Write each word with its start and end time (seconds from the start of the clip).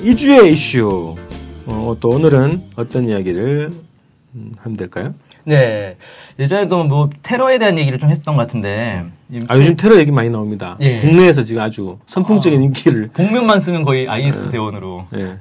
어, 0.00 0.02
이주의 0.02 0.52
이슈. 0.52 1.14
어, 1.66 1.96
또 2.00 2.08
오늘은 2.08 2.62
어떤 2.76 3.08
이야기를 3.08 3.70
음, 4.34 4.52
하면 4.58 4.76
될까요? 4.76 5.14
네. 5.44 5.96
예전에도 6.38 6.84
뭐 6.84 7.10
테러에 7.22 7.58
대한 7.58 7.78
얘기를 7.78 7.98
좀 7.98 8.08
했었던 8.08 8.34
것 8.34 8.40
같은데. 8.40 9.04
아, 9.48 9.56
요즘 9.56 9.76
테러 9.76 9.98
얘기 9.98 10.10
많이 10.10 10.30
나옵니다. 10.30 10.76
예. 10.80 11.00
국내에서 11.00 11.42
지금 11.42 11.62
아주 11.62 11.98
선풍적인 12.06 12.62
인기를. 12.62 13.10
복면만 13.12 13.60
쓰면 13.60 13.82
거의 13.82 14.08
IS 14.08 14.50
대원으로. 14.50 15.06
예. 15.14 15.36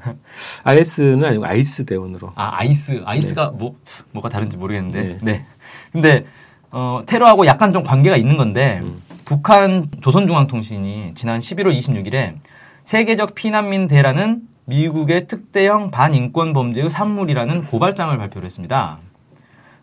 IS는 0.63 1.23
아니고 1.23 1.45
아이스 1.45 1.85
대원으로. 1.85 2.33
아, 2.35 2.51
아이스. 2.59 3.01
아이스가 3.05 3.51
뭐, 3.51 3.75
뭐가 4.11 4.29
다른지 4.29 4.57
모르겠는데. 4.57 5.01
네. 5.01 5.17
네. 5.21 5.45
근데, 5.91 6.25
어, 6.71 6.99
테러하고 7.05 7.45
약간 7.45 7.71
좀 7.71 7.83
관계가 7.83 8.17
있는 8.17 8.37
건데, 8.37 8.83
북한 9.25 9.87
조선중앙통신이 10.01 11.13
지난 11.15 11.39
11월 11.39 11.77
26일에 11.77 12.35
세계적 12.83 13.35
피난민 13.35 13.87
대라는 13.87 14.48
미국의 14.69 15.25
특대형 15.27 15.89
반인권 15.91 16.53
범죄의 16.53 16.89
산물이라는 16.89 17.65
고발장을 17.65 18.15
발표를 18.17 18.45
했습니다. 18.45 18.99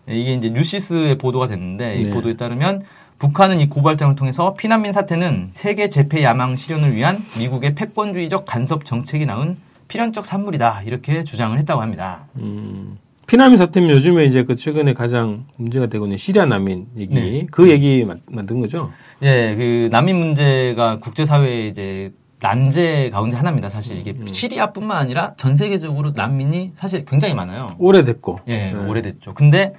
네, 0.06 0.16
이게 0.18 0.34
이제 0.34 0.50
뉴시스의 0.50 1.18
보도가 1.18 1.48
됐는데 1.48 1.96
이 2.00 2.04
네. 2.04 2.10
보도에 2.10 2.34
따르면 2.34 2.82
북한은 3.18 3.58
이 3.60 3.68
고발장을 3.68 4.14
통해서 4.14 4.54
피난민 4.54 4.92
사태는 4.92 5.48
세계 5.50 5.88
재패 5.88 6.22
야망 6.22 6.54
실현을 6.56 6.94
위한 6.94 7.24
미국의 7.38 7.74
패권주의적 7.74 8.44
간섭 8.46 8.84
정책이 8.84 9.26
낳은 9.26 9.56
필연적 9.88 10.24
산물이다 10.26 10.82
이렇게 10.82 11.24
주장을 11.24 11.56
했다고 11.58 11.80
합니다. 11.80 12.26
음, 12.36 12.98
피난민 13.26 13.56
사태면 13.58 13.90
요즘에 13.90 14.26
이제 14.26 14.44
그 14.44 14.54
최근에 14.54 14.94
가장 14.94 15.46
문제가 15.56 15.86
되고 15.86 16.04
있는 16.04 16.18
시리아 16.18 16.44
난민 16.44 16.86
얘기. 16.96 17.14
네. 17.14 17.46
그 17.50 17.70
얘기 17.70 18.04
만- 18.04 18.20
만든 18.26 18.60
거죠? 18.60 18.92
예, 19.22 19.54
그 19.56 19.88
난민 19.90 20.16
문제가 20.16 20.98
국제사회의 21.00 21.70
이제 21.70 22.12
난제 22.40 23.10
가운데 23.10 23.36
하나입니다. 23.36 23.68
사실 23.68 23.96
이게 23.98 24.12
음. 24.12 24.26
시리아뿐만 24.26 24.96
아니라 24.96 25.34
전 25.36 25.56
세계적으로 25.56 26.12
난민이 26.14 26.72
사실 26.74 27.04
굉장히 27.04 27.34
많아요. 27.34 27.74
오래됐고. 27.78 28.40
예, 28.48 28.72
네. 28.72 28.74
오래됐죠. 28.74 29.34
근데 29.34 29.74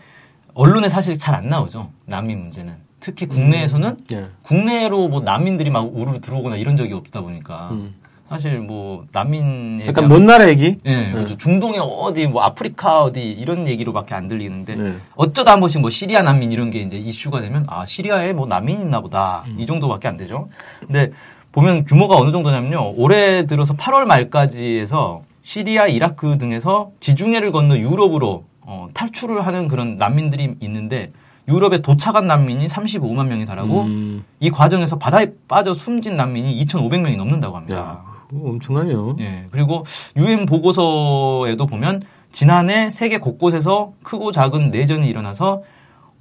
언론에 0.53 0.89
사실 0.89 1.17
잘 1.17 1.35
안 1.35 1.49
나오죠. 1.49 1.91
난민 2.05 2.39
문제는. 2.39 2.73
특히 2.99 3.27
국내에서는 3.27 3.97
예. 4.13 4.25
국내로 4.41 5.07
뭐 5.07 5.21
난민들이 5.21 5.69
막 5.69 5.81
우르르 5.95 6.19
들어오거나 6.19 6.55
이런 6.55 6.75
적이 6.75 6.93
없다 6.93 7.21
보니까 7.21 7.69
음. 7.73 7.93
사실 8.27 8.59
뭐 8.59 9.05
난민에 9.11 9.85
약간 9.85 10.07
먼 10.09 10.25
나라 10.25 10.49
얘기? 10.49 10.77
예, 10.83 11.11
그렇죠. 11.11 11.37
중동의 11.37 11.79
어디 11.79 12.25
뭐 12.27 12.41
아프리카 12.41 13.03
어디 13.03 13.21
이런 13.31 13.67
얘기로밖에 13.67 14.15
안 14.15 14.27
들리는데 14.27 14.75
네. 14.75 14.95
어쩌다 15.15 15.51
한 15.53 15.59
번씩 15.59 15.79
뭐 15.79 15.91
시리아 15.91 16.23
난민 16.23 16.51
이런 16.51 16.71
게 16.71 16.79
이제 16.79 16.97
이슈가 16.97 17.39
되면 17.39 17.63
아 17.69 17.85
시리아에 17.85 18.33
뭐 18.33 18.47
난민 18.47 18.81
있나 18.81 18.99
보다 18.99 19.43
음. 19.47 19.57
이 19.59 19.65
정도밖에 19.67 20.07
안 20.07 20.17
되죠. 20.17 20.49
근데 20.79 21.11
보면 21.57 21.85
규모가 21.85 22.17
어느 22.17 22.29
정도냐면요. 22.29 22.93
올해 22.97 23.47
들어서 23.47 23.73
8월 23.73 24.05
말까지 24.05 24.77
해서 24.77 25.23
시리아, 25.41 25.87
이라크 25.87 26.37
등에서 26.37 26.91
지중해를 26.99 27.51
건너 27.51 27.75
유럽으로 27.75 28.43
어, 28.61 28.89
탈출을 28.93 29.43
하는 29.43 29.67
그런 29.67 29.97
난민들이 29.97 30.53
있는데 30.59 31.11
유럽에 31.47 31.79
도착한 31.79 32.27
난민이 32.27 32.67
35만 32.67 33.25
명이 33.25 33.45
달하고 33.45 33.81
음, 33.81 34.23
이 34.39 34.51
과정에서 34.51 34.99
바다에 34.99 35.31
빠져 35.47 35.73
숨진 35.73 36.15
난민이 36.15 36.63
2,500명이 36.63 37.17
넘는다고 37.17 37.55
합니다. 37.55 37.77
야, 37.77 38.03
엄청나네요. 38.31 39.15
예. 39.21 39.47
그리고 39.49 39.83
유엔 40.15 40.45
보고서에도 40.45 41.65
보면 41.65 42.03
지난해 42.31 42.91
세계 42.91 43.17
곳곳에서 43.17 43.93
크고 44.03 44.31
작은 44.31 44.69
내전이 44.69 45.07
일어나서 45.09 45.63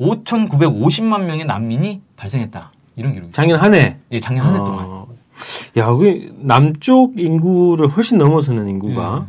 5,950만 0.01 1.25
명의 1.25 1.45
난민이 1.45 2.01
발생했다. 2.17 2.73
이런 2.97 3.13
기록이. 3.13 3.33
작년 3.33 3.61
한 3.61 3.75
해. 3.75 3.99
예, 4.13 4.19
작년 4.21 4.47
한해 4.47 4.59
동안. 4.59 5.06
어, 5.77 5.81
야, 5.81 5.93
그 5.93 6.35
남쪽 6.41 7.19
인구를 7.19 7.89
훨씬 7.89 8.19
넘어서는 8.19 8.69
인구가. 8.69 9.29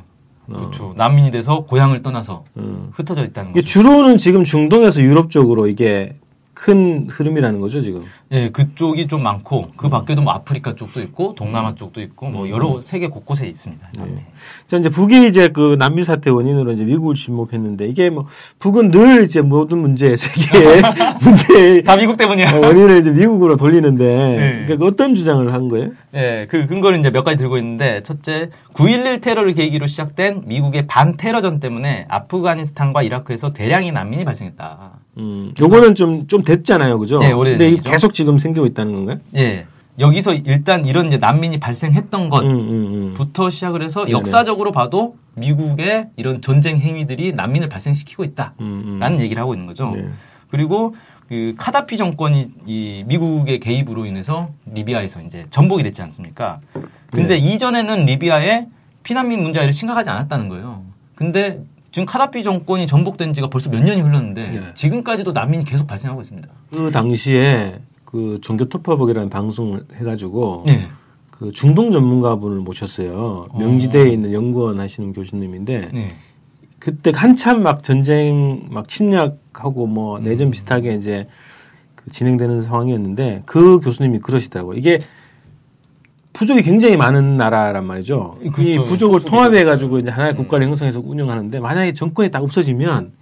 어, 0.49 0.53
그렇죠. 0.53 0.93
난민이 0.95 1.31
돼서 1.31 1.65
고향을 1.65 2.01
떠나서 2.01 2.45
어. 2.55 2.89
흩어져 2.93 3.25
있다는 3.25 3.51
거죠. 3.51 3.65
주로는 3.65 4.17
지금 4.17 4.43
중동에서 4.43 5.01
유럽 5.01 5.29
쪽으로 5.29 5.67
이게 5.67 6.15
큰 6.59 7.07
흐름이라는 7.09 7.61
거죠, 7.61 7.81
지금. 7.81 8.01
예, 8.31 8.49
그쪽이 8.49 9.07
좀 9.07 9.21
많고 9.21 9.65
음. 9.65 9.71
그 9.77 9.89
밖에도 9.89 10.21
뭐 10.21 10.33
아프리카 10.33 10.75
쪽도 10.75 11.01
있고 11.01 11.35
동남아 11.35 11.75
쪽도 11.75 12.01
있고 12.01 12.29
뭐 12.29 12.49
여러 12.49 12.81
세계 12.81 13.07
곳곳에 13.07 13.47
있습니다. 13.47 13.87
네. 13.99 14.25
자, 14.65 14.77
이제 14.77 14.89
북이 14.89 15.27
이제 15.27 15.49
그 15.49 15.75
난민 15.77 16.03
사태 16.03 16.29
원인으로 16.29 16.71
이제 16.71 16.83
미국을 16.83 17.15
지목했는데 17.15 17.87
이게 17.87 18.09
뭐 18.09 18.25
북은 18.59 18.91
늘 18.91 19.23
이제 19.23 19.41
모든 19.41 19.77
문제, 19.77 20.15
세계의 20.15 20.81
문제의 21.21 21.83
다 21.83 21.95
미국 21.95 22.17
때문이야. 22.17 22.57
어, 22.57 22.59
원인을 22.67 22.97
이제 22.97 23.11
미국으로 23.11 23.55
돌리는데 23.55 24.03
네. 24.03 24.63
그러니까 24.65 24.85
어떤 24.87 25.13
주장을 25.13 25.53
한 25.53 25.69
거예요? 25.69 25.91
예, 26.15 26.47
그 26.49 26.65
근거를 26.65 26.99
이제 26.99 27.11
몇 27.11 27.23
가지 27.23 27.37
들고 27.37 27.57
있는데 27.57 28.01
첫째, 28.01 28.49
9.11 28.73 29.21
테러를 29.21 29.53
계기로 29.53 29.85
시작된 29.85 30.43
미국의 30.47 30.87
반테러전 30.87 31.59
때문에 31.59 32.05
아프가니스탄과 32.09 33.03
이라크에서 33.03 33.53
대량의 33.53 33.91
난민이 33.91 34.25
발생했다. 34.25 35.06
음, 35.17 35.53
요거는 35.59 35.95
좀, 35.95 36.27
좀 36.27 36.43
됐잖아요. 36.43 36.99
그죠? 36.99 37.19
네, 37.19 37.31
오래된 37.31 37.75
근데. 37.75 37.89
계속 37.89 38.13
지금 38.13 38.37
생기고 38.37 38.65
있다는 38.65 38.93
건가요? 38.93 39.17
예. 39.35 39.65
여기서 39.99 40.33
일단 40.33 40.85
이런 40.85 41.07
이제 41.07 41.17
난민이 41.17 41.59
발생했던 41.59 42.21
음, 42.25 42.29
음, 42.31 42.69
음. 42.69 43.13
것부터 43.17 43.49
시작을 43.49 43.81
해서 43.81 44.01
네네. 44.01 44.11
역사적으로 44.11 44.71
봐도 44.71 45.15
미국의 45.35 46.09
이런 46.17 46.41
전쟁 46.41 46.77
행위들이 46.77 47.33
난민을 47.33 47.67
발생시키고 47.67 48.23
있다라는 48.23 48.55
음, 48.59 48.99
음. 49.01 49.19
얘기를 49.19 49.41
하고 49.41 49.53
있는 49.55 49.65
거죠. 49.65 49.93
네. 49.95 50.07
그리고 50.51 50.95
그 51.27 51.55
카다피 51.57 51.97
정권이 51.97 52.51
이 52.67 53.03
미국의 53.07 53.59
개입으로 53.59 54.05
인해서 54.05 54.49
리비아에서 54.71 55.21
이제 55.21 55.45
전복이 55.49 55.83
됐지 55.83 56.01
않습니까? 56.03 56.59
근데 57.11 57.39
네. 57.39 57.53
이전에는 57.53 58.05
리비아에 58.05 58.67
피난민 59.03 59.47
이렇게 59.47 59.71
심각하지 59.71 60.09
않았다는 60.09 60.47
거예요. 60.47 60.83
근데 61.15 61.63
지금 61.97 62.05
카다피 62.05 62.43
정권이 62.43 62.85
전복된 62.85 63.33
지가 63.33 63.49
벌써 63.49 63.71
몇 63.71 63.81
년이 63.81 64.01
흘렀는데 64.01 64.51
네. 64.51 64.73
지금까지도 64.75 65.31
난민이 65.31 65.65
계속 65.65 65.87
발생하고 65.87 66.21
있습니다. 66.21 66.47
그 66.71 66.91
당시에 66.91 67.79
그 68.05 68.37
종교투파복이라는 68.39 69.31
방송을 69.31 69.83
해가지고 69.95 70.65
네. 70.67 70.89
그 71.31 71.51
중동 71.53 71.91
전문가분을 71.91 72.59
모셨어요. 72.59 73.47
명지대에 73.57 74.11
있는 74.11 74.31
연구원 74.31 74.79
하시는 74.79 75.11
교수님인데 75.11 75.89
네. 75.91 76.09
그때 76.77 77.11
한참 77.15 77.63
막 77.63 77.83
전쟁 77.83 78.67
막 78.69 78.87
침략하고 78.87 79.87
뭐 79.87 80.19
내전 80.19 80.51
비슷하게 80.51 80.93
이제 80.93 81.27
그 81.95 82.11
진행되는 82.11 82.61
상황이었는데 82.61 83.41
그 83.47 83.79
교수님이 83.79 84.19
그러시더라고. 84.19 84.75
요 84.75 84.77
이게 84.77 85.01
부족이 86.37 86.61
굉장히 86.61 86.97
많은 86.97 87.35
나라란 87.35 87.83
말이죠. 87.85 88.37
이 88.43 88.49
그렇죠. 88.49 88.83
부족을. 88.83 89.21
통합해 89.21 89.63
가지고 89.63 89.97
이제 89.97 90.11
하나의 90.11 90.35
국가를 90.35 90.67
형성해서 90.67 91.01
운영하는데 91.03 91.59
만약에 91.59 91.93
정권이 91.93 92.29
딱 92.29 92.43
없어지면 92.43 93.13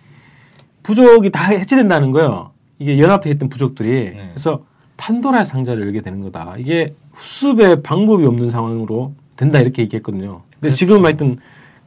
부족이 0.84 1.30
다 1.30 1.46
해체된다는 1.46 2.12
거예요. 2.12 2.52
이게 2.78 3.00
연합해 3.00 3.30
있던 3.32 3.48
부족들이 3.48 3.90
네. 3.90 4.30
그래서 4.34 4.66
판도라 4.98 5.46
상자를 5.46 5.84
열게 5.84 6.02
되는 6.02 6.20
거다. 6.20 6.56
이게 6.58 6.94
수습의 7.16 7.84
방법이 7.84 8.26
없는 8.26 8.50
상황으로 8.50 9.14
된다 9.38 9.60
이렇게 9.60 9.84
얘기했거든요. 9.84 10.42
근데 10.60 10.76
지금 10.76 11.06
하여튼 11.06 11.38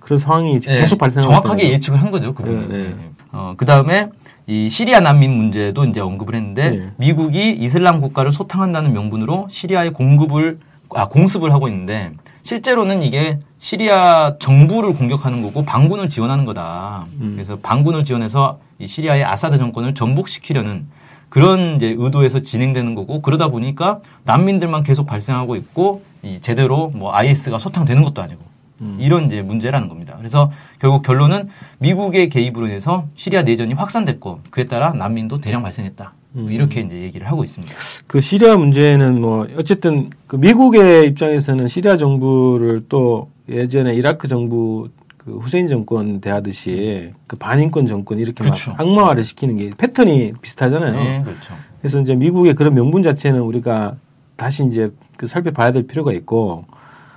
그런 0.00 0.18
상황이 0.18 0.58
네, 0.60 0.78
계속 0.78 0.96
발생하고 0.96 1.30
정확하게 1.30 1.72
예측을 1.72 2.00
한 2.00 2.10
거죠. 2.10 2.32
그분은. 2.32 2.68
네, 2.70 2.78
네. 2.78 2.94
어, 3.32 3.52
그 3.58 3.66
다음에 3.66 4.08
이 4.46 4.70
시리아 4.70 5.00
난민 5.00 5.30
문제도 5.30 5.84
이제 5.84 6.00
언급을 6.00 6.34
했는데 6.34 6.70
네. 6.70 6.92
미국이 6.96 7.52
이슬람 7.52 8.00
국가를 8.00 8.32
소탕한다는 8.32 8.94
명분으로 8.94 9.48
시리아에 9.50 9.90
공급을 9.90 10.60
아 10.94 11.08
공습을 11.08 11.52
하고 11.52 11.68
있는데 11.68 12.12
실제로는 12.42 13.02
이게 13.02 13.38
시리아 13.58 14.36
정부를 14.38 14.94
공격하는 14.94 15.42
거고 15.42 15.64
반군을 15.64 16.08
지원하는 16.08 16.44
거다. 16.44 17.06
음. 17.20 17.32
그래서 17.34 17.58
반군을 17.58 18.04
지원해서 18.04 18.58
이 18.78 18.86
시리아의 18.86 19.24
아사드 19.24 19.58
정권을 19.58 19.94
전복시키려는 19.94 20.86
그런 21.28 21.76
이제 21.76 21.94
의도에서 21.98 22.40
진행되는 22.40 22.94
거고 22.94 23.20
그러다 23.20 23.48
보니까 23.48 24.00
난민들만 24.24 24.82
계속 24.82 25.06
발생하고 25.06 25.56
있고 25.56 26.02
이 26.22 26.40
제대로 26.40 26.88
뭐 26.94 27.14
IS가 27.14 27.58
소탕되는 27.58 28.02
것도 28.02 28.22
아니고 28.22 28.42
음. 28.80 28.96
이런 28.98 29.26
이제 29.26 29.42
문제라는 29.42 29.88
겁니다. 29.88 30.14
그래서 30.16 30.50
결국 30.78 31.02
결론은 31.02 31.48
미국의 31.78 32.28
개입으로 32.30 32.66
인해서 32.66 33.06
시리아 33.14 33.42
내전이 33.42 33.74
확산됐고 33.74 34.40
그에 34.50 34.64
따라 34.64 34.92
난민도 34.92 35.40
대량 35.40 35.62
발생했다. 35.62 36.14
뭐 36.38 36.50
이렇게 36.50 36.80
이제 36.80 37.00
얘기를 37.00 37.26
하고 37.26 37.44
있습니다. 37.44 37.74
그 38.06 38.20
시리아 38.20 38.56
문제는 38.56 39.20
뭐 39.20 39.46
어쨌든 39.56 40.10
그 40.26 40.36
미국의 40.36 41.06
입장에서는 41.08 41.68
시리아 41.68 41.96
정부를 41.96 42.84
또 42.88 43.30
예전에 43.48 43.94
이라크 43.94 44.28
정부 44.28 44.88
그 45.16 45.36
후세인 45.38 45.66
정권 45.66 46.20
대하듯이 46.20 47.10
그 47.26 47.36
반인권 47.36 47.86
정권 47.86 48.18
이렇게 48.18 48.44
그렇죠. 48.44 48.70
막 48.70 48.80
악마화를 48.80 49.24
시키는 49.24 49.56
게 49.56 49.70
패턴이 49.76 50.34
비슷하잖아요. 50.40 50.92
네, 50.92 51.22
그렇죠. 51.22 51.54
그래서 51.80 52.00
이제 52.00 52.14
미국의 52.14 52.54
그런 52.54 52.74
명분 52.74 53.02
자체는 53.02 53.40
우리가 53.40 53.96
다시 54.36 54.64
이제 54.64 54.90
그 55.16 55.26
살펴봐야 55.26 55.72
될 55.72 55.86
필요가 55.86 56.12
있고 56.12 56.64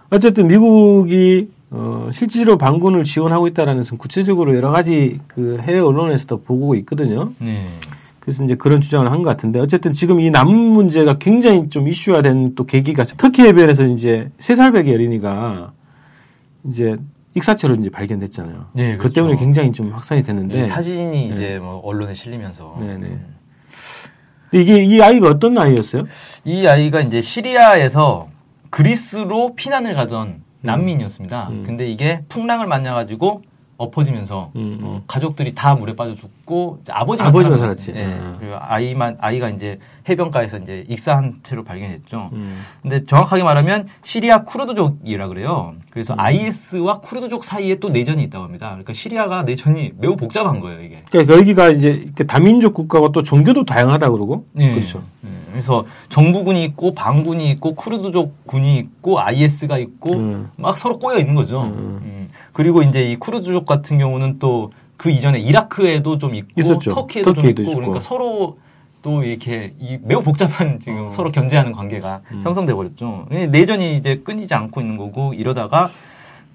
어쨌든 0.10 0.48
미국이 0.48 1.50
어 1.70 2.10
실질로 2.12 2.58
반군을 2.58 3.06
지원하고 3.06 3.48
있다라는 3.48 3.84
것은 3.84 3.98
구체적으로 3.98 4.56
여러 4.56 4.72
가지 4.72 5.20
그 5.28 5.58
해외 5.62 5.80
언론에서도 5.80 6.42
보고 6.42 6.76
있거든요. 6.76 7.32
네. 7.40 7.68
그래서 8.22 8.44
이제 8.44 8.56
그런 8.56 8.82
주장을 8.82 9.10
한 9.12 9.22
것 9.24 9.30
같은데 9.30 9.60
어쨌든 9.60 9.94
지금 9.94 10.20
이 10.20 10.30
남문 10.30 10.56
문제가 10.56 11.18
굉장히 11.18 11.68
좀 11.70 11.88
이슈화된 11.88 12.56
또 12.56 12.66
계기가 12.66 13.04
터키 13.04 13.42
해변에서 13.42 13.86
이제 13.86 14.30
세 14.40 14.56
살배기 14.56 14.92
어린이가 14.94 15.74
이제 16.68 16.96
익사체로 17.34 17.76
이제 17.76 17.90
발견됐잖아요. 17.90 18.66
네, 18.74 18.92
그 18.94 18.98
그렇죠. 19.00 19.14
때문에 19.16 19.36
굉장히 19.38 19.72
좀 19.72 19.92
확산이 19.92 20.22
됐는데 20.24 20.56
네, 20.56 20.64
사진이 20.64 21.30
이제 21.30 21.60
뭐 21.60 21.82
언론에 21.84 22.14
실리면서 22.14 22.78
네네. 22.80 23.08
음. 23.08 23.36
근데 24.52 24.64
이게 24.64 24.84
이 24.84 25.02
아이가 25.02 25.28
어떤 25.30 25.58
아이였어요? 25.58 26.04
이 26.46 26.68
아이가 26.68 27.00
이제 27.02 27.22
시리아에서 27.22 28.28
그리스로 28.70 29.56
피난을 29.56 29.94
가던 29.96 30.44
난민이었습니다. 30.62 31.50
음. 31.50 31.64
근데 31.66 31.88
이게 31.88 32.24
풍랑을 32.30 32.68
만나가지고 32.68 33.42
엎어지면서 33.82 34.52
음, 34.56 34.60
음. 34.62 34.80
어, 34.84 35.02
가족들이 35.08 35.56
다 35.56 35.74
물에 35.76 35.96
빠져 35.96 36.14
죽고 36.16 36.80
아버지만, 36.90 37.30
아버지만 37.30 37.58
살았- 37.60 37.62
살았지. 37.62 37.94
예. 37.96 38.06
아. 38.22 38.36
그리고 38.40 38.56
아이만 38.60 39.18
아이가 39.20 39.50
이제 39.50 39.80
해변가에서 40.08 40.58
이제 40.60 40.86
익사한 40.88 41.40
채로 41.44 41.64
발견했죠. 41.64 42.30
음. 42.34 42.60
근데 42.82 43.06
정확하게 43.06 43.44
말하면 43.44 43.88
시리아 44.04 44.44
쿠르드족이라 44.44 45.28
그래요. 45.28 45.74
그래서 45.90 46.14
IS와 46.18 47.00
쿠르드족 47.00 47.44
사이에 47.44 47.76
또 47.76 47.90
내전이 47.90 48.24
있다고 48.24 48.44
합니다. 48.46 48.68
그러니까 48.70 48.94
시리아가 48.94 49.44
내전이 49.44 49.94
매우 49.98 50.16
복잡한 50.16 50.60
거예요, 50.60 50.82
이게. 50.82 51.04
그러니까 51.12 51.36
여기가 51.38 51.70
이제 51.70 52.12
다민족 52.28 52.74
국가고 52.74 53.12
또 53.12 53.24
종교도 53.24 53.66
다양하다 53.66 54.10
그러고 54.12 54.46
네. 54.54 54.74
그렇죠. 54.74 55.04
네. 55.22 55.30
그래서 55.52 55.86
정부군이 56.10 56.64
있고 56.64 56.94
반군이 56.94 57.50
있고 57.52 57.76
쿠르드족 57.76 58.46
군이 58.46 58.78
있고 58.78 59.20
IS가 59.20 59.78
있고 59.80 60.14
음. 60.14 60.50
막 60.56 60.78
서로 60.78 60.98
꼬여 60.98 61.18
있는 61.20 61.36
거죠. 61.36 61.64
그리고 62.54 62.82
이제 62.82 63.12
이 63.12 63.16
쿠르드족 63.16 63.66
같은 63.66 63.98
경우는 63.98 64.40
또 64.40 64.72
그 65.02 65.10
이전에 65.10 65.40
이라크에도 65.40 66.20
좀 66.20 66.36
있고 66.36 66.62
있었죠. 66.62 66.92
터키에도 66.92 67.34
좀 67.34 67.36
터키에도 67.42 67.62
있고 67.64 67.72
있고. 67.72 67.80
그러니까 67.80 68.00
서로 68.00 68.60
또 69.02 69.24
이렇게 69.24 69.74
이 69.80 69.98
매우 70.04 70.22
복잡한 70.22 70.80
지금 70.80 71.08
어. 71.08 71.10
서로 71.10 71.32
견제하는 71.32 71.72
관계가 71.72 72.22
음. 72.32 72.42
형성돼 72.44 72.76
버렸죠. 72.76 73.26
내전이 73.32 73.96
이제 73.96 74.18
끊이지 74.18 74.54
않고 74.54 74.80
있는 74.80 74.98
거고 74.98 75.34
이러다가 75.34 75.90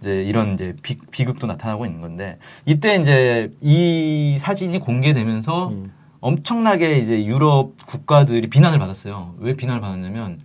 이제 0.00 0.22
이런 0.22 0.54
이제 0.54 0.76
비, 0.81 0.96
비극도 1.10 1.48
나타나고 1.48 1.87
있는 1.87 2.00
건데 2.00 2.38
이때 2.66 2.94
이제 2.94 3.50
이 3.60 4.37
사진이 4.38 4.78
공개되면서 4.78 5.70
음. 5.70 5.92
엄청나게 6.20 6.99
이제 6.99 7.25
유럽 7.25 7.72
국가들이 7.84 8.49
비난을 8.49 8.78
받았어요. 8.78 9.34
왜 9.38 9.56
비난을 9.56 9.81
받았냐면 9.81 10.38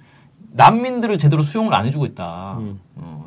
난민들을 0.53 1.19
제대로 1.19 1.43
수용을 1.43 1.75
안 1.75 1.85
해주고 1.85 2.07
있다. 2.07 2.57
음. 2.61 2.79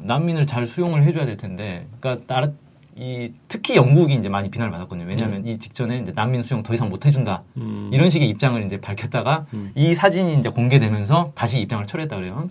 어, 0.05 0.07
난민을 0.07 0.47
잘 0.47 0.67
수용을 0.67 1.03
해줘야 1.03 1.27
될 1.27 1.37
텐데, 1.37 1.87
그러니까 1.99 2.25
나라 2.27 2.51
이 2.97 3.33
특히 3.49 3.77
영국이 3.77 4.15
이제 4.15 4.29
많이 4.29 4.51
비난을 4.51 4.71
받았거든요. 4.71 5.07
왜냐하면 5.09 5.45
이 5.47 5.59
직전에 5.59 5.99
이제 5.99 6.13
난민 6.15 6.45
수용 6.45 6.63
더 6.63 6.75
이상 6.75 6.89
못 6.89 7.07
해준다 7.07 7.43
음. 7.57 7.91
이런 7.93 8.09
식의 8.09 8.29
입장을 8.29 8.65
이제 8.65 8.81
밝혔다가 8.81 9.47
음. 9.53 9.73
이 9.75 9.95
사진이 9.95 10.35
이제 10.39 10.49
공개되면서 10.49 11.33
다시 11.35 11.59
입장을 11.59 11.85
철회했다 11.87 12.15
그래요. 12.15 12.49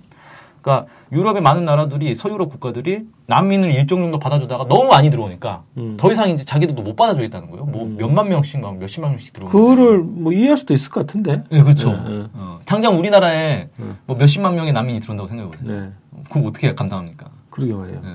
그러니까 0.61 0.87
유럽의 1.11 1.41
많은 1.41 1.65
나라들이 1.65 2.15
서유럽 2.15 2.49
국가들이 2.49 3.05
난민을 3.27 3.73
일정 3.73 4.01
정도 4.01 4.17
받아주다가 4.19 4.67
너무 4.67 4.89
많이 4.89 5.09
들어오니까 5.09 5.63
음. 5.77 5.95
더 5.97 6.11
이상 6.11 6.29
이제 6.29 6.43
자기들도 6.43 6.81
못 6.81 6.95
받아주겠다는 6.95 7.49
거예요. 7.49 7.65
뭐 7.65 7.85
몇만 7.85 8.29
명씩 8.29 8.59
막 8.61 8.77
몇십만 8.77 9.11
명씩 9.11 9.33
들어오는 9.33 9.51
그거를 9.51 9.99
뭐 9.99 10.33
이해할 10.33 10.57
수도 10.57 10.73
있을 10.73 10.89
것 10.89 11.05
같은데. 11.05 11.43
네, 11.49 11.61
그렇죠. 11.61 11.91
네, 11.91 12.17
네. 12.17 12.25
어, 12.33 12.59
당장 12.65 12.97
우리나라에 12.97 13.69
네. 13.75 13.85
뭐 14.05 14.17
몇십만 14.17 14.55
명의 14.55 14.73
난민이 14.73 14.99
들어온다고 15.01 15.27
생각해 15.27 15.51
보세요. 15.51 15.71
네. 15.71 15.89
그럼 16.29 16.47
어떻게 16.47 16.73
감당합니까? 16.73 17.29
그러게 17.53 17.73
말이에요. 17.73 18.01
예. 18.03 18.09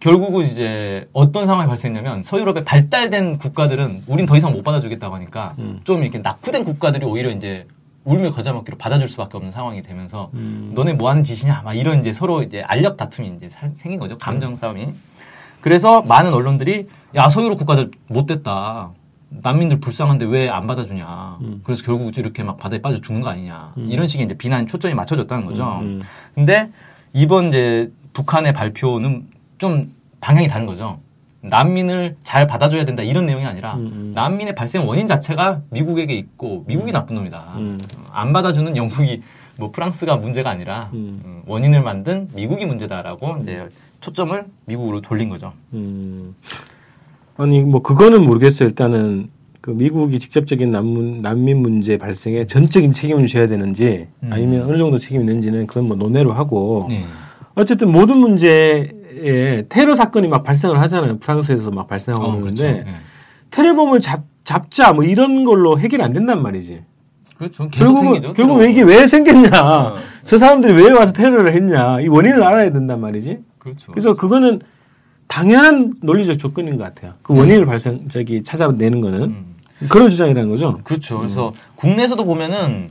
결국은 0.00 0.46
이제 0.50 1.08
어떤 1.12 1.46
상황이 1.46 1.68
발생했냐면 1.68 2.24
서유럽의 2.24 2.64
발달된 2.64 3.38
국가들은 3.38 4.02
우린 4.08 4.26
더 4.26 4.36
이상 4.36 4.50
못 4.50 4.62
받아주겠다고 4.64 5.14
하니까 5.14 5.52
음. 5.60 5.80
좀 5.84 6.02
이렇게 6.02 6.18
낙후된 6.18 6.64
국가들이 6.64 7.06
오히려 7.06 7.30
이제 7.30 7.68
울며 8.04 8.32
겨자 8.32 8.52
먹기로 8.52 8.76
받아줄 8.78 9.06
수밖에 9.08 9.36
없는 9.36 9.52
상황이 9.52 9.80
되면서 9.80 10.30
음. 10.34 10.72
너네 10.74 10.94
뭐 10.94 11.08
하는 11.08 11.22
짓이냐 11.22 11.62
막 11.64 11.74
이런 11.74 12.00
이제 12.00 12.12
서로 12.12 12.42
이제 12.42 12.62
알력 12.62 12.96
다툼이 12.96 13.32
이제 13.36 13.48
살- 13.48 13.70
생긴 13.76 14.00
거죠 14.00 14.18
감정 14.18 14.56
싸움이 14.56 14.88
그래서 15.60 16.02
많은 16.02 16.34
언론들이 16.34 16.88
야 17.14 17.28
서유럽 17.28 17.58
국가들 17.58 17.92
못됐다 18.08 18.90
난민들 19.28 19.78
불쌍한데 19.78 20.24
왜 20.26 20.48
안 20.48 20.66
받아주냐 20.66 21.38
음. 21.42 21.60
그래서 21.62 21.84
결국 21.84 22.18
이렇게 22.18 22.42
막 22.42 22.58
바다에 22.58 22.82
빠져 22.82 23.00
죽는 23.00 23.22
거 23.22 23.28
아니냐 23.28 23.74
이런 23.76 24.08
식의 24.08 24.26
이제 24.26 24.36
비난 24.36 24.66
초점이 24.66 24.94
맞춰졌다는 24.94 25.46
거죠 25.46 25.78
음. 25.82 26.02
근데 26.34 26.70
이번 27.12 27.50
이제 27.50 27.92
북한의 28.12 28.52
발표는 28.52 29.26
좀 29.58 29.92
방향이 30.20 30.48
다른 30.48 30.66
거죠. 30.66 30.98
난민을 31.42 32.16
잘 32.22 32.46
받아줘야 32.46 32.84
된다 32.84 33.02
이런 33.02 33.26
내용이 33.26 33.44
아니라 33.44 33.74
음, 33.74 33.86
음. 33.92 34.12
난민의 34.14 34.54
발생 34.54 34.86
원인 34.86 35.08
자체가 35.08 35.62
미국에게 35.70 36.14
있고 36.14 36.64
미국이 36.68 36.92
나쁜 36.92 37.16
놈이다. 37.16 37.54
음. 37.56 37.80
안 38.12 38.32
받아주는 38.32 38.76
영국이 38.76 39.22
뭐 39.56 39.72
프랑스가 39.72 40.16
문제가 40.16 40.50
아니라 40.50 40.90
음. 40.92 41.20
음, 41.24 41.42
원인을 41.46 41.82
만든 41.82 42.28
미국이 42.34 42.64
문제다라고 42.64 43.38
이제 43.42 43.68
초점을 44.00 44.44
미국으로 44.66 45.00
돌린 45.00 45.28
거죠. 45.28 45.52
음. 45.72 46.34
아니 47.36 47.60
뭐 47.60 47.82
그거는 47.82 48.24
모르겠어요. 48.24 48.68
일단은 48.68 49.28
그 49.60 49.70
미국이 49.70 50.18
직접적인 50.18 50.70
난민 50.70 51.22
난민 51.22 51.58
문제 51.58 51.98
발생에 51.98 52.46
전적인 52.46 52.92
책임을 52.92 53.26
져야 53.26 53.48
되는지 53.48 54.06
음. 54.22 54.32
아니면 54.32 54.62
어느 54.62 54.76
정도 54.76 54.98
책임이 54.98 55.22
있는지는 55.22 55.66
그건 55.66 55.88
뭐 55.88 55.96
논외로 55.96 56.32
하고 56.32 56.86
네. 56.88 57.04
어쨌든 57.54 57.90
모든 57.90 58.18
문제에 58.18 59.64
테러 59.68 59.94
사건이 59.94 60.28
막 60.28 60.42
발생을 60.42 60.80
하잖아요. 60.80 61.18
프랑스에서 61.18 61.70
막 61.70 61.86
발생하고 61.88 62.24
어, 62.24 62.34
있는데 62.36 62.72
그렇죠. 62.72 62.84
네. 62.84 62.96
테러범을 63.50 64.00
잡 64.00 64.22
잡자 64.44 64.92
뭐 64.92 65.04
이런 65.04 65.44
걸로 65.44 65.78
해결 65.78 66.02
안 66.02 66.12
된단 66.12 66.42
말이지. 66.42 66.82
그렇죠. 67.36 67.68
결국은. 67.68 68.34
결국. 68.34 68.56
왜 68.56 68.70
이게 68.70 68.82
왜 68.82 69.06
생겼냐? 69.06 69.50
어. 69.62 69.96
저 70.24 70.38
사람들이 70.38 70.74
왜 70.74 70.90
와서 70.92 71.12
테러를 71.12 71.52
했냐? 71.54 72.00
이 72.00 72.08
원인을 72.08 72.42
알아야 72.42 72.70
된단 72.70 73.00
말이지. 73.00 73.38
그렇죠. 73.58 73.92
그래서 73.92 74.14
그거는 74.14 74.60
당연한 75.26 75.94
논리적 76.02 76.38
조건인 76.38 76.76
것 76.76 76.84
같아요. 76.84 77.14
그 77.22 77.36
원인을 77.36 77.64
발생 77.64 78.08
저기 78.08 78.42
찾아내는 78.42 79.00
거는 79.00 79.22
음. 79.22 79.56
그런 79.88 80.08
주장이라는 80.08 80.48
거죠. 80.50 80.80
그렇죠. 80.84 81.18
그래서 81.18 81.52
국내에서도 81.76 82.24
보면은 82.24 82.88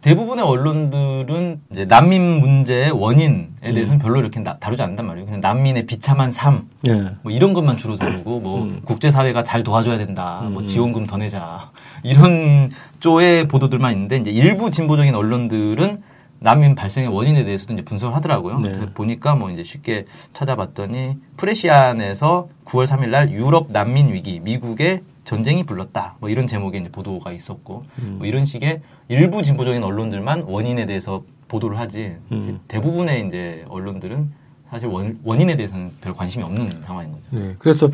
대부분의 0.00 0.44
언론들은 0.44 1.60
이제 1.72 1.84
난민 1.84 2.22
문제의 2.40 2.90
원인에 2.90 3.48
대해서는 3.60 3.98
별로 3.98 4.18
이렇게 4.20 4.40
나- 4.40 4.56
다루지 4.58 4.82
않는단 4.82 5.06
말이에요. 5.06 5.26
그냥 5.26 5.40
난민의 5.40 5.84
비참한 5.86 6.32
삶, 6.32 6.68
예. 6.88 6.92
뭐 7.22 7.30
이런 7.30 7.52
것만 7.52 7.76
주로 7.76 7.96
다루고 7.96 8.40
뭐 8.40 8.62
음. 8.62 8.80
국제사회가 8.84 9.44
잘 9.44 9.62
도와줘야 9.62 9.98
된다, 9.98 10.40
뭐 10.50 10.62
음. 10.62 10.66
지원금 10.66 11.06
더 11.06 11.18
내자 11.18 11.70
이런 12.02 12.70
쪽의 13.00 13.48
보도들만 13.48 13.92
있는데 13.92 14.16
이제 14.16 14.30
일부 14.30 14.70
진보적인 14.70 15.14
언론들은 15.14 16.02
난민 16.42 16.74
발생의 16.74 17.10
원인에 17.10 17.44
대해서도 17.44 17.74
이제 17.74 17.82
분석을 17.84 18.16
하더라고요. 18.16 18.60
네. 18.60 18.78
보니까 18.94 19.34
뭐 19.34 19.50
이제 19.50 19.62
쉽게 19.62 20.06
찾아봤더니 20.32 21.16
프레시안에서 21.36 22.48
9월 22.64 22.86
3일 22.86 23.10
날 23.10 23.30
유럽 23.30 23.66
난민 23.70 24.14
위기 24.14 24.40
미국의 24.40 25.02
전쟁이 25.30 25.62
불렀다 25.62 26.16
뭐 26.18 26.28
이런 26.28 26.48
제목의 26.48 26.80
이제 26.80 26.90
보도가 26.90 27.30
있었고 27.30 27.84
음. 28.02 28.16
뭐 28.18 28.26
이런 28.26 28.44
식의 28.44 28.80
일부 29.06 29.42
진보적인 29.42 29.84
언론들만 29.84 30.42
원인에 30.48 30.86
대해서 30.86 31.22
보도를 31.46 31.78
하지 31.78 32.16
음. 32.32 32.58
대부분의 32.66 33.28
이제 33.28 33.64
언론들은 33.68 34.28
사실 34.68 34.88
원, 34.88 35.20
원인에 35.22 35.54
대해서는 35.54 35.92
별 36.00 36.14
관심이 36.14 36.42
없는 36.42 36.80
상황인 36.82 37.12
거죠. 37.12 37.22
네. 37.30 37.54
그래서 37.60 37.88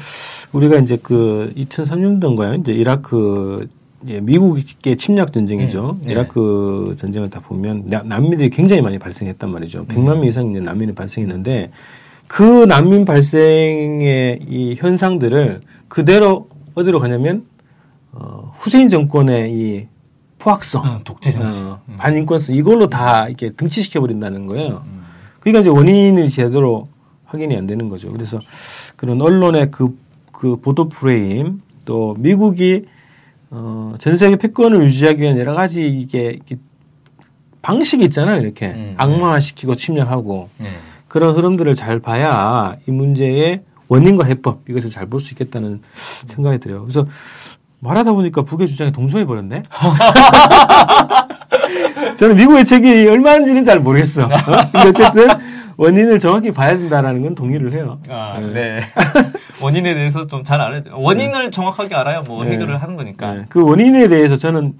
우리가 0.52 0.78
이제 0.78 0.98
그 1.02 1.52
2003년도인가요? 1.58 2.60
이제 2.60 2.72
이라크 2.72 3.68
예, 4.08 4.18
미국의 4.20 4.96
침략 4.96 5.34
전쟁이죠. 5.34 5.90
음, 5.90 6.06
네. 6.06 6.12
이라크 6.12 6.94
전쟁을 6.98 7.28
다 7.28 7.40
보면 7.40 7.84
나- 7.86 8.02
난민들이 8.02 8.48
굉장히 8.48 8.80
많이 8.80 8.98
발생했단 8.98 9.50
말이죠. 9.50 9.84
100만 9.86 10.04
명 10.04 10.24
이상 10.24 10.46
있는 10.46 10.62
난민이 10.62 10.94
발생했는데 10.94 11.70
그 12.28 12.64
난민 12.64 13.04
발생의 13.04 14.40
이 14.48 14.74
현상들을 14.78 15.60
그대로 15.88 16.48
어디로 16.76 17.00
가냐면 17.00 17.46
어, 18.12 18.52
후세인 18.58 18.88
정권의 18.88 19.52
이 19.52 19.86
포악성, 20.38 20.84
어, 20.84 21.00
독재 21.02 21.32
정치. 21.32 21.58
어, 21.60 21.80
반인권성 21.96 22.54
이걸로 22.54 22.88
다 22.88 23.26
이렇게 23.26 23.50
등치시켜 23.50 24.00
버린다는 24.00 24.46
거예요. 24.46 24.84
음. 24.86 25.02
그러니까 25.40 25.60
이제 25.60 25.70
원인이 25.70 26.30
제대로 26.30 26.88
확인이 27.24 27.56
안 27.56 27.66
되는 27.66 27.88
거죠. 27.88 28.12
그래서 28.12 28.38
그런 28.94 29.20
언론의 29.20 29.70
그, 29.70 29.98
그 30.30 30.56
보도 30.56 30.88
프레임 30.88 31.62
또 31.84 32.14
미국이 32.18 32.84
어, 33.50 33.94
전 33.98 34.16
세계 34.16 34.36
패권을 34.36 34.84
유지하기 34.84 35.22
위한 35.22 35.38
여러 35.38 35.54
가지 35.54 35.86
이게, 35.88 36.38
이게 36.44 36.56
방식이 37.62 38.04
있잖아요. 38.04 38.42
이렇게 38.42 38.66
음, 38.68 38.94
악마화시키고 38.98 39.76
침략하고 39.76 40.50
네. 40.58 40.68
그런 41.08 41.34
흐름들을 41.34 41.74
잘 41.74 42.00
봐야 42.00 42.76
이 42.86 42.90
문제의 42.90 43.62
원인과 43.88 44.26
해법 44.26 44.68
이것을 44.68 44.90
잘 44.90 45.06
볼 45.06 45.20
수 45.20 45.32
있겠다는 45.34 45.80
생각이 45.94 46.58
들어요. 46.58 46.82
그래서 46.82 47.06
말하다 47.80 48.12
보니까 48.12 48.42
북의 48.42 48.66
주장에 48.68 48.90
동조해 48.90 49.24
버렸네. 49.26 49.62
저는 52.18 52.36
미국의 52.36 52.64
책이 52.64 53.06
얼마인지는 53.08 53.64
잘 53.64 53.80
모르겠어. 53.80 54.24
어? 54.24 54.28
근데 54.72 54.88
어쨌든 54.88 55.28
원인을 55.76 56.18
정확히 56.18 56.50
봐야 56.52 56.76
된다라는 56.76 57.22
건 57.22 57.34
동의를 57.34 57.72
해요. 57.74 57.98
아, 58.08 58.38
네. 58.40 58.52
네. 58.52 58.80
원인에 59.60 59.94
대해서 59.94 60.26
좀 60.26 60.42
잘 60.42 60.60
알아야 60.60 60.82
돼요. 60.82 60.94
원인을 60.98 61.50
정확하게 61.50 61.94
알아야 61.94 62.22
뭐 62.22 62.44
네. 62.44 62.52
해결을 62.52 62.80
하는 62.80 62.96
거니까. 62.96 63.34
네. 63.34 63.44
그 63.48 63.62
원인에 63.62 64.08
대해서 64.08 64.36
저는 64.36 64.74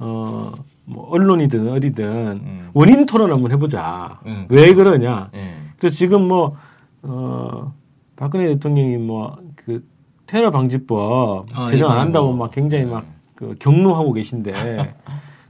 어, 0.00 0.52
뭐 0.84 1.08
언론이든 1.10 1.70
어디든 1.70 2.04
음. 2.04 2.70
원인 2.74 3.06
토론 3.06 3.32
한번 3.32 3.52
해보자. 3.52 4.18
음. 4.26 4.46
왜 4.48 4.74
그러냐. 4.74 5.28
예. 5.34 5.54
그래서 5.78 5.94
지금 5.96 6.26
뭐, 6.26 6.56
어, 7.02 7.72
박근혜 8.16 8.48
대통령이 8.48 8.96
뭐, 8.98 9.38
그, 9.56 9.84
테러 10.26 10.50
방지법 10.50 11.46
아, 11.54 11.66
제정 11.66 11.90
안 11.90 11.98
한다고 11.98 12.28
뭐. 12.28 12.46
막 12.46 12.52
굉장히 12.52 12.84
막, 12.84 13.04
그, 13.34 13.54
경로하고 13.58 14.12
계신데, 14.12 14.52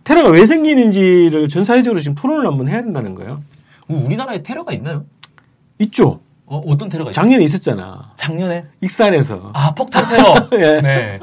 테러가 0.04 0.30
왜 0.30 0.46
생기는지를 0.46 1.48
전 1.48 1.64
사회적으로 1.64 2.00
지금 2.00 2.14
토론을 2.14 2.46
한번 2.46 2.68
해야 2.68 2.82
된다는 2.82 3.14
거예요. 3.14 3.42
어, 3.88 4.02
우리나라에 4.04 4.42
테러가 4.42 4.72
있나요? 4.72 5.04
있죠. 5.78 6.20
어, 6.46 6.60
어떤 6.66 6.88
테러가 6.88 7.10
있어요? 7.10 7.22
작년에 7.22 7.44
있었잖아. 7.44 8.12
작년에? 8.16 8.66
익산에서. 8.82 9.50
아, 9.54 9.74
폭탄 9.74 10.06
테러. 10.06 10.34
예. 10.60 10.80
네. 10.80 11.20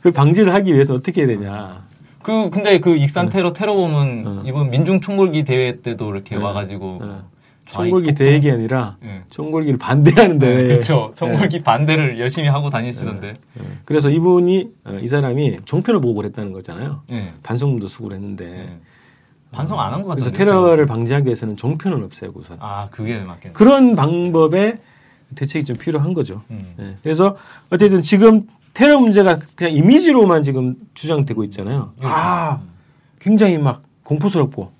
그 0.00 0.10
방지를 0.10 0.54
하기 0.54 0.72
위해서 0.72 0.94
어떻게 0.94 1.22
해야 1.22 1.28
되냐. 1.28 1.84
그 2.22 2.48
근데 2.48 2.78
그 2.78 2.96
익산 2.96 3.28
테러 3.28 3.52
테러범은 3.52 4.24
어. 4.26 4.42
이번 4.46 4.70
민중 4.70 5.02
총궐기 5.02 5.44
대회 5.44 5.82
때도 5.82 6.10
이렇게 6.10 6.36
네. 6.36 6.42
와가지고 6.42 6.98
어. 7.02 7.28
총궐기. 7.66 8.14
대회가 8.14 8.52
아니라 8.54 8.96
예. 9.04 9.22
총궐기를 9.30 9.78
반대하는 9.78 10.38
데. 10.38 10.54
네, 10.54 10.62
그렇죠. 10.64 11.12
총궐기 11.16 11.62
반대를 11.62 12.20
열심히 12.20 12.48
하고 12.48 12.68
다니시던데. 12.70 13.28
예. 13.28 13.62
그래서 13.84 14.10
이분이, 14.10 14.70
어, 14.84 14.98
이 15.02 15.08
사람이 15.08 15.60
종편을 15.64 16.00
보고 16.00 16.14
그랬다는 16.14 16.52
거잖아요. 16.52 17.02
예. 17.12 17.32
반성문도 17.42 17.86
수고를 17.88 18.16
했는데. 18.18 18.44
예. 18.68 18.78
반성 19.52 19.78
안 19.80 19.92
한 19.92 20.02
것 20.02 20.08
같은데. 20.08 20.30
그래서 20.36 20.50
테러를 20.52 20.86
방지하기 20.86 21.26
위해서는 21.26 21.56
종편은 21.56 22.02
없애고 22.04 22.40
우선. 22.40 22.56
아, 22.60 22.88
그게 22.90 23.20
맞겠네. 23.20 23.52
그런 23.54 23.94
방법의 23.94 24.78
대책이 25.36 25.64
좀 25.64 25.76
필요한 25.76 26.12
거죠. 26.12 26.42
음. 26.50 26.74
예. 26.80 26.96
그래서 27.02 27.36
어쨌든 27.70 28.02
지금 28.02 28.46
테러 28.74 28.98
문제가 29.00 29.38
그냥 29.54 29.72
이미지로만 29.74 30.42
지금 30.42 30.74
주장되고 30.94 31.44
있잖아요. 31.44 31.90
그렇죠. 31.98 32.14
아, 32.14 32.60
굉장히 33.20 33.56
막 33.58 33.82
공포스럽고. 34.02 34.72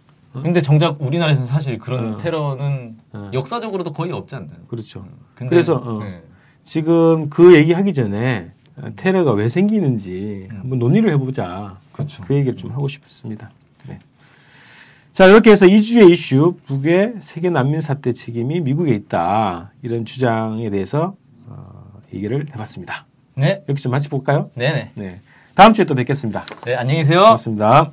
근데 0.43 0.61
정작 0.61 1.01
우리나라에서는 1.01 1.47
사실 1.47 1.79
그런 1.79 2.15
어. 2.15 2.17
테러는 2.17 2.97
어. 3.13 3.31
역사적으로도 3.33 3.93
거의 3.93 4.13
없지 4.13 4.35
않나요? 4.35 4.59
그렇죠. 4.69 5.05
근데, 5.35 5.51
그래서, 5.51 5.77
어. 5.77 6.01
예. 6.05 6.23
지금 6.65 7.29
그 7.31 7.55
얘기 7.55 7.73
하기 7.73 7.93
전에 7.93 8.51
어, 8.77 8.89
테러가 8.97 9.33
왜 9.33 9.49
생기는지 9.49 10.49
음. 10.51 10.59
한번 10.61 10.79
논의를 10.79 11.13
해보자. 11.13 11.79
그렇죠. 11.93 12.23
그 12.25 12.35
얘기를 12.35 12.57
좀 12.57 12.73
하고 12.73 12.89
싶습니다. 12.89 13.51
네. 13.87 13.99
자, 15.13 15.27
이렇게 15.27 15.53
해서 15.53 15.67
2주의 15.67 16.11
이슈, 16.11 16.57
북의 16.67 17.15
세계 17.21 17.51
난민 17.51 17.81
사태 17.81 18.13
책임이 18.13 18.61
미국에 18.61 18.95
있다. 18.95 19.73
이런 19.83 20.05
주장에 20.05 20.69
대해서 20.71 21.15
어, 21.47 22.01
얘기를 22.13 22.47
해봤습니다. 22.53 23.07
네. 23.37 23.63
여기 23.69 23.81
좀 23.81 23.93
마치 23.93 24.09
볼까요? 24.09 24.51
네네. 24.55 24.91
네. 24.95 25.21
다음 25.55 25.73
주에 25.73 25.85
또 25.85 25.95
뵙겠습니다. 25.95 26.45
네, 26.65 26.75
안녕히 26.75 27.01
계세요. 27.01 27.21
고맙습니다. 27.21 27.93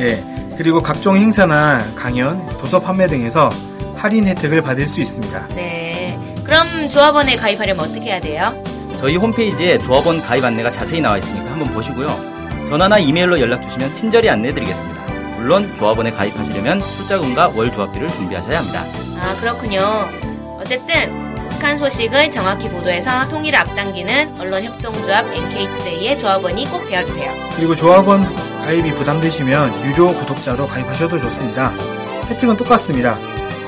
그리고 0.61 0.79
각종 0.79 1.17
행사나 1.17 1.79
강연, 1.95 2.45
도서 2.59 2.79
판매 2.79 3.07
등에서 3.07 3.49
할인 3.95 4.27
혜택을 4.27 4.61
받을 4.61 4.85
수 4.85 5.01
있습니다. 5.01 5.47
네. 5.55 6.15
그럼 6.43 6.67
조합원에 6.91 7.35
가입하려면 7.35 7.83
어떻게 7.83 8.11
해야 8.11 8.21
돼요? 8.21 8.53
저희 8.99 9.15
홈페이지에 9.15 9.79
조합원 9.79 10.21
가입 10.21 10.45
안내가 10.45 10.69
자세히 10.69 11.01
나와 11.01 11.17
있으니까 11.17 11.51
한번 11.51 11.73
보시고요. 11.73 12.07
전화나 12.69 12.99
이메일로 12.99 13.39
연락 13.39 13.63
주시면 13.63 13.95
친절히 13.95 14.29
안내해 14.29 14.53
드리겠습니다. 14.53 15.01
물론 15.37 15.75
조합원에 15.79 16.11
가입하시려면 16.11 16.79
출자금과 16.79 17.53
월 17.55 17.73
조합비를 17.73 18.07
준비하셔야 18.09 18.59
합니다. 18.59 18.83
아, 19.19 19.35
그렇군요. 19.39 19.81
어쨌든 20.59 21.30
북한 21.61 21.77
소식을 21.77 22.31
정확히 22.31 22.67
보도해서 22.69 23.29
통일을 23.29 23.59
앞당기는 23.59 24.39
언론 24.39 24.63
협동조합 24.63 25.27
NK투데이의 25.31 26.17
조합원이 26.17 26.65
꼭 26.65 26.89
되어주세요. 26.89 27.31
그리고 27.55 27.75
조합원 27.75 28.23
가입이 28.65 28.91
부담되시면 28.93 29.85
유료 29.85 30.07
구독자로 30.07 30.65
가입하셔도 30.65 31.19
좋습니다. 31.19 31.71
혜택은 32.29 32.57
똑같습니다. 32.57 33.19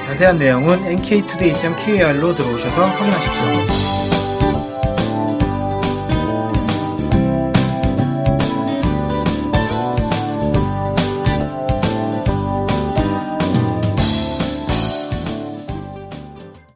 자세한 0.01 0.39
내용은 0.39 0.83
nktoday.kr로 0.83 2.33
들어오셔서 2.33 2.83
확인하십시오. 2.83 4.02